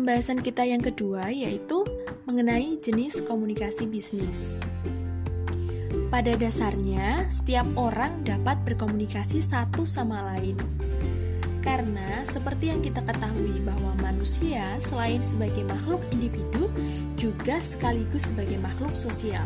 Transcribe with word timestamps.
pembahasan 0.00 0.40
kita 0.40 0.64
yang 0.64 0.80
kedua 0.80 1.28
yaitu 1.28 1.84
mengenai 2.24 2.80
jenis 2.80 3.20
komunikasi 3.20 3.84
bisnis. 3.84 4.56
Pada 6.08 6.32
dasarnya, 6.40 7.28
setiap 7.28 7.68
orang 7.76 8.24
dapat 8.24 8.56
berkomunikasi 8.64 9.44
satu 9.44 9.84
sama 9.84 10.24
lain. 10.32 10.56
Karena 11.60 12.24
seperti 12.24 12.72
yang 12.72 12.80
kita 12.80 13.04
ketahui 13.04 13.60
bahwa 13.60 13.92
manusia 14.00 14.72
selain 14.80 15.20
sebagai 15.20 15.68
makhluk 15.68 16.00
individu 16.16 16.72
juga 17.20 17.60
sekaligus 17.60 18.32
sebagai 18.32 18.56
makhluk 18.56 18.96
sosial 18.96 19.44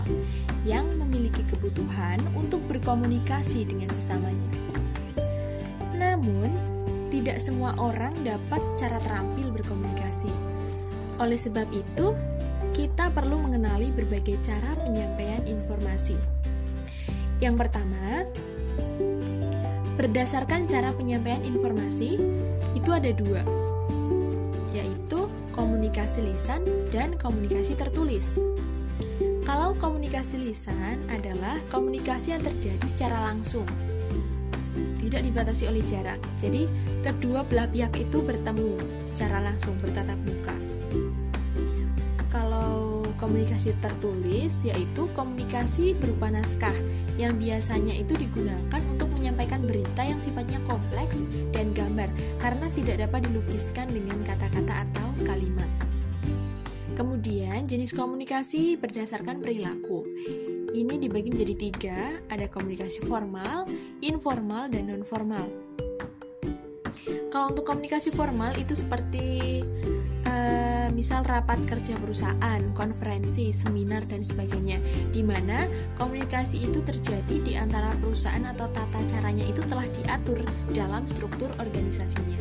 yang 0.62 0.86
memiliki 1.02 1.42
kebutuhan 1.50 2.22
untuk 2.38 2.62
berkomunikasi 2.70 3.66
dengan 3.66 3.90
sesamanya. 3.90 4.50
Namun, 5.98 6.73
tidak 7.14 7.38
semua 7.38 7.78
orang 7.78 8.10
dapat 8.26 8.66
secara 8.66 8.98
terampil 8.98 9.54
berkomunikasi. 9.54 10.34
Oleh 11.22 11.38
sebab 11.38 11.70
itu, 11.70 12.10
kita 12.74 13.06
perlu 13.14 13.38
mengenali 13.38 13.94
berbagai 13.94 14.34
cara 14.42 14.74
penyampaian 14.82 15.46
informasi. 15.46 16.18
Yang 17.38 17.54
pertama, 17.62 18.26
berdasarkan 19.94 20.66
cara 20.66 20.90
penyampaian 20.90 21.46
informasi, 21.46 22.18
itu 22.74 22.90
ada 22.90 23.14
dua, 23.14 23.46
yaitu 24.74 25.30
komunikasi 25.54 26.26
lisan 26.26 26.66
dan 26.90 27.14
komunikasi 27.14 27.78
tertulis. 27.78 28.42
Kalau 29.46 29.70
komunikasi 29.78 30.42
lisan 30.42 30.98
adalah 31.14 31.62
komunikasi 31.70 32.34
yang 32.34 32.42
terjadi 32.42 32.86
secara 32.90 33.22
langsung, 33.30 33.68
tidak 35.04 35.22
dibatasi 35.28 35.68
oleh 35.68 35.84
jarak. 35.84 36.20
Jadi, 36.40 36.64
kedua 37.04 37.44
belah 37.44 37.68
pihak 37.68 37.92
itu 38.00 38.24
bertemu 38.24 38.80
secara 39.04 39.44
langsung 39.44 39.76
bertatap 39.78 40.16
muka. 40.24 40.56
Kalau 42.32 43.04
komunikasi 43.24 43.72
tertulis 43.78 44.66
yaitu 44.66 45.06
komunikasi 45.14 45.94
berupa 45.96 46.28
naskah 46.28 46.74
yang 47.14 47.38
biasanya 47.38 47.94
itu 47.94 48.18
digunakan 48.18 48.82
untuk 48.90 49.06
menyampaikan 49.14 49.62
berita 49.62 50.02
yang 50.02 50.18
sifatnya 50.18 50.58
kompleks 50.66 51.24
dan 51.54 51.70
gambar 51.72 52.10
karena 52.42 52.66
tidak 52.74 53.06
dapat 53.06 53.30
dilukiskan 53.30 53.86
dengan 53.88 54.18
kata-kata 54.26 54.84
atau 54.90 55.08
kalimat. 55.22 55.70
Kemudian, 56.94 57.66
jenis 57.66 57.90
komunikasi 57.90 58.78
berdasarkan 58.78 59.42
perilaku. 59.42 60.06
Ini 60.74 60.94
dibagi 60.98 61.30
menjadi 61.30 61.54
tiga, 61.54 61.98
ada 62.30 62.46
komunikasi 62.46 63.02
formal, 63.06 63.66
informal, 64.02 64.70
dan 64.70 64.90
non-formal. 64.90 65.46
Kalau 67.34 67.50
untuk 67.50 67.66
komunikasi 67.66 68.14
formal 68.14 68.54
itu 68.54 68.78
seperti 68.78 69.62
uh, 70.22 70.86
misal 70.94 71.26
rapat 71.26 71.58
kerja 71.66 71.98
perusahaan, 71.98 72.62
konferensi, 72.78 73.50
seminar, 73.50 74.06
dan 74.06 74.22
sebagainya, 74.22 74.78
di 75.10 75.26
mana 75.26 75.66
komunikasi 75.98 76.62
itu 76.62 76.78
terjadi 76.86 77.42
di 77.42 77.58
antara 77.58 77.90
perusahaan 77.98 78.46
atau 78.46 78.70
tata 78.70 79.02
caranya 79.10 79.42
itu 79.50 79.66
telah 79.66 79.86
diatur 79.98 80.46
dalam 80.70 81.10
struktur 81.10 81.50
organisasinya. 81.58 82.38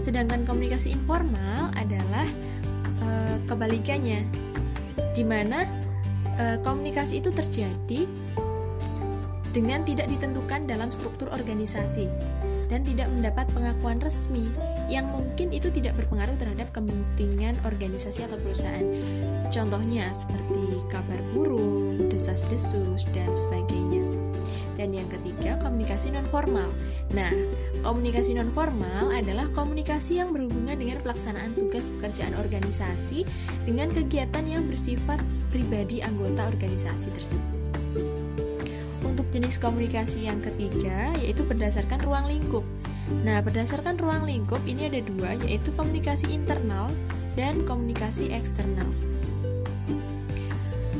Sedangkan 0.00 0.48
komunikasi 0.48 0.96
informal 0.96 1.70
adalah 1.76 2.24
uh, 3.02 3.36
kebalikannya, 3.48 4.26
di 5.16 5.24
mana 5.24 5.64
e, 6.36 6.60
komunikasi 6.60 7.24
itu 7.24 7.32
terjadi 7.32 8.04
dengan 9.56 9.80
tidak 9.88 10.12
ditentukan 10.12 10.68
dalam 10.68 10.92
struktur 10.92 11.32
organisasi 11.32 12.04
dan 12.66 12.82
tidak 12.82 13.06
mendapat 13.10 13.46
pengakuan 13.54 13.98
resmi 14.02 14.50
yang 14.86 15.06
mungkin 15.10 15.50
itu 15.50 15.70
tidak 15.70 15.98
berpengaruh 15.98 16.34
terhadap 16.38 16.70
kepentingan 16.70 17.58
organisasi 17.66 18.26
atau 18.26 18.38
perusahaan. 18.38 18.86
Contohnya 19.50 20.10
seperti 20.14 20.82
kabar 20.90 21.18
burung, 21.34 22.06
desas-desus, 22.10 23.06
dan 23.14 23.30
sebagainya. 23.34 24.02
Dan 24.76 24.92
yang 24.92 25.08
ketiga, 25.08 25.56
komunikasi 25.64 26.12
nonformal. 26.12 26.68
Nah, 27.16 27.32
komunikasi 27.80 28.36
nonformal 28.36 29.08
adalah 29.08 29.48
komunikasi 29.56 30.20
yang 30.20 30.36
berhubungan 30.36 30.76
dengan 30.76 31.00
pelaksanaan 31.00 31.56
tugas 31.56 31.88
pekerjaan 31.88 32.36
organisasi 32.36 33.24
dengan 33.64 33.88
kegiatan 33.88 34.44
yang 34.44 34.68
bersifat 34.68 35.16
pribadi 35.48 36.04
anggota 36.04 36.44
organisasi 36.52 37.08
tersebut. 37.16 37.55
Untuk 39.16 39.32
jenis 39.32 39.56
komunikasi 39.56 40.28
yang 40.28 40.44
ketiga, 40.44 41.08
yaitu 41.24 41.40
berdasarkan 41.40 42.04
ruang 42.04 42.28
lingkup. 42.28 42.60
Nah, 43.24 43.40
berdasarkan 43.40 43.96
ruang 43.96 44.28
lingkup 44.28 44.60
ini 44.68 44.92
ada 44.92 45.00
dua, 45.00 45.40
yaitu 45.40 45.72
komunikasi 45.72 46.36
internal 46.36 46.92
dan 47.32 47.64
komunikasi 47.64 48.28
eksternal. 48.28 48.84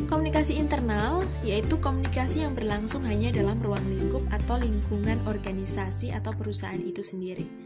Komunikasi 0.08 0.56
internal 0.56 1.28
yaitu 1.44 1.76
komunikasi 1.76 2.40
yang 2.40 2.56
berlangsung 2.56 3.04
hanya 3.04 3.28
dalam 3.36 3.60
ruang 3.60 3.84
lingkup 3.84 4.24
atau 4.32 4.56
lingkungan 4.56 5.20
organisasi 5.28 6.16
atau 6.16 6.32
perusahaan 6.32 6.80
itu 6.80 7.04
sendiri. 7.04 7.65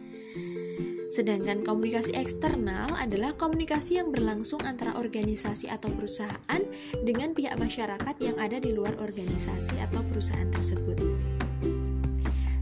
Sedangkan 1.11 1.67
komunikasi 1.67 2.15
eksternal 2.15 2.95
adalah 2.95 3.35
komunikasi 3.35 3.99
yang 3.99 4.15
berlangsung 4.15 4.63
antara 4.63 4.95
organisasi 4.95 5.67
atau 5.67 5.91
perusahaan 5.91 6.63
dengan 7.03 7.35
pihak 7.35 7.59
masyarakat 7.59 8.15
yang 8.23 8.39
ada 8.39 8.63
di 8.63 8.71
luar 8.71 8.95
organisasi 9.03 9.75
atau 9.83 10.07
perusahaan 10.07 10.47
tersebut. 10.55 10.95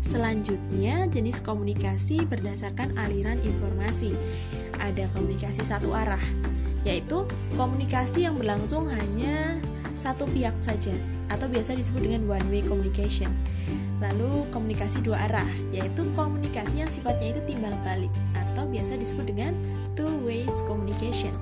Selanjutnya, 0.01 1.05
jenis 1.13 1.45
komunikasi 1.45 2.25
berdasarkan 2.25 2.97
aliran 2.97 3.37
informasi. 3.45 4.17
Ada 4.81 5.13
komunikasi 5.13 5.61
satu 5.61 5.93
arah, 5.93 6.25
yaitu 6.89 7.29
komunikasi 7.61 8.25
yang 8.25 8.41
berlangsung 8.41 8.89
hanya 8.89 9.61
satu 9.99 10.25
pihak 10.31 10.55
saja 10.57 10.95
atau 11.29 11.51
biasa 11.51 11.77
disebut 11.77 12.07
dengan 12.07 12.23
one 12.31 12.47
way 12.49 12.63
communication. 12.65 13.33
Lalu 13.99 14.47
komunikasi 14.55 15.03
dua 15.03 15.27
arah, 15.27 15.51
yaitu 15.75 16.07
komunikasi 16.15 16.87
yang 16.87 16.91
sifatnya 16.91 17.35
itu 17.35 17.41
timbal 17.51 17.75
balik 17.83 18.11
atau 18.39 18.65
biasa 18.71 18.95
disebut 18.95 19.27
dengan 19.27 19.53
two 19.99 20.23
ways 20.23 20.63
communication. 20.71 21.35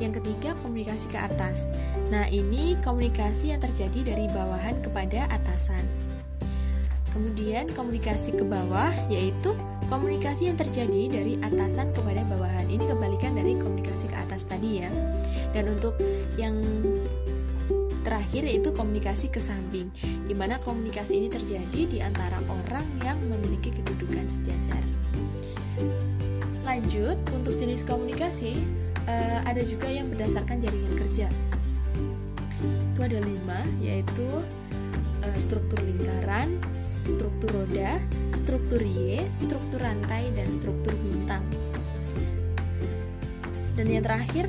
Yang 0.00 0.20
ketiga, 0.20 0.56
komunikasi 0.64 1.12
ke 1.12 1.18
atas. 1.20 1.72
Nah, 2.08 2.24
ini 2.28 2.76
komunikasi 2.80 3.52
yang 3.52 3.60
terjadi 3.60 4.16
dari 4.16 4.26
bawahan 4.32 4.80
kepada 4.80 5.28
atasan. 5.28 5.84
Kemudian 7.10 7.66
komunikasi 7.74 8.38
ke 8.38 8.44
bawah 8.46 8.94
yaitu 9.10 9.50
komunikasi 9.90 10.46
yang 10.46 10.56
terjadi 10.56 11.10
dari 11.10 11.34
atasan 11.42 11.90
kepada 11.90 12.22
bawahan. 12.30 12.70
Ini 12.70 12.86
kebalikan 12.86 13.34
dari 13.34 13.58
komunikasi 13.58 14.06
ke 14.06 14.16
atas 14.16 14.46
tadi 14.46 14.86
ya. 14.86 14.90
Dan 15.50 15.74
untuk 15.74 15.98
yang 16.38 16.62
terakhir 18.06 18.46
yaitu 18.46 18.70
komunikasi 18.72 19.28
ke 19.28 19.42
samping, 19.42 19.92
di 20.00 20.32
mana 20.32 20.56
komunikasi 20.62 21.20
ini 21.20 21.28
terjadi 21.28 21.80
di 21.90 21.98
antara 22.00 22.40
orang 22.48 22.86
yang 23.04 23.18
memiliki 23.28 23.74
kedudukan 23.74 24.30
sejajar. 24.30 24.80
Lanjut, 26.64 27.18
untuk 27.34 27.58
jenis 27.58 27.82
komunikasi 27.82 28.62
eh, 29.10 29.38
ada 29.42 29.60
juga 29.66 29.90
yang 29.90 30.08
berdasarkan 30.08 30.62
jaringan 30.62 30.94
kerja. 30.96 31.26
Itu 32.94 33.00
ada 33.04 33.18
lima, 33.20 33.66
yaitu 33.82 34.28
eh, 35.26 35.38
struktur 35.40 35.80
lingkaran, 35.82 36.56
struktur 37.04 37.50
roda, 37.52 38.00
struktur 38.32 38.80
Y, 38.82 39.20
struktur 39.36 39.80
rantai, 39.80 40.28
dan 40.36 40.48
struktur 40.52 40.92
bintang. 41.00 41.44
Dan 43.78 43.86
yang 43.88 44.04
terakhir, 44.04 44.44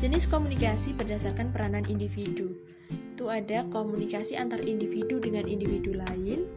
jenis 0.00 0.24
komunikasi 0.24 0.96
berdasarkan 0.96 1.52
peranan 1.52 1.84
individu. 1.84 2.56
Itu 2.88 3.28
ada 3.28 3.68
komunikasi 3.68 4.40
antar 4.40 4.64
individu 4.64 5.20
dengan 5.20 5.44
individu 5.44 5.92
lain, 5.92 6.48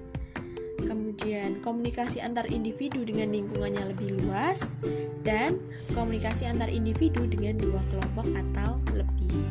kemudian 0.79 1.59
komunikasi 1.59 2.23
antar 2.23 2.47
individu 2.47 3.03
dengan 3.03 3.35
lingkungannya 3.35 3.91
lebih 3.91 4.23
luas, 4.23 4.79
dan 5.27 5.59
komunikasi 5.91 6.47
antar 6.47 6.71
individu 6.71 7.27
dengan 7.27 7.59
dua 7.59 7.83
kelompok 7.91 8.27
atau 8.31 8.79
lebih. 8.95 9.43